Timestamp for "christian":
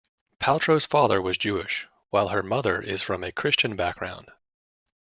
3.31-3.75